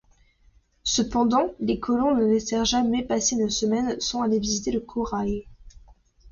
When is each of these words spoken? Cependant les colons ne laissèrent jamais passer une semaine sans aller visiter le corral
Cependant 0.83 1.53
les 1.59 1.79
colons 1.79 2.15
ne 2.15 2.25
laissèrent 2.25 2.65
jamais 2.65 3.03
passer 3.05 3.35
une 3.35 3.51
semaine 3.51 3.97
sans 3.99 4.23
aller 4.23 4.39
visiter 4.39 4.71
le 4.71 4.79
corral 4.79 5.43